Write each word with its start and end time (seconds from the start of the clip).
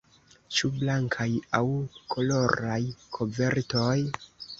Ĉu 0.59 0.69
blankaj 0.77 1.27
aŭ 1.57 1.61
koloraj 2.13 2.79
kovertoj? 3.19 3.95